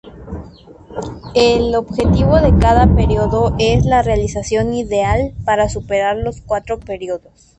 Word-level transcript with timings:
El 1.35 1.75
objetivo 1.75 2.41
de 2.41 2.57
cada 2.57 2.87
periodo 2.95 3.55
es 3.59 3.85
la 3.85 4.01
"realización 4.01 4.73
ideal" 4.73 5.35
para 5.45 5.69
superar 5.69 6.17
los 6.17 6.41
cuatro 6.41 6.79
periodos. 6.79 7.31